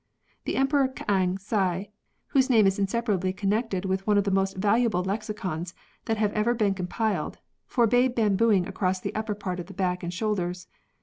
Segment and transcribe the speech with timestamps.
[0.45, 1.91] The Emperor K^ang Hsi,
[2.29, 6.55] whose name is inseparably connected with one of the most valuable le:^icons that have ever
[6.55, 10.65] been com piled, forbade bambooing across the upper part of the back and shoulders.